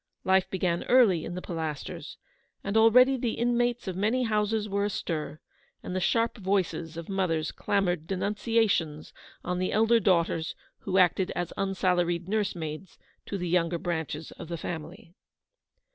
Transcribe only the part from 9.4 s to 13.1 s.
on the elder daughters who acted as unsalaried nursemaids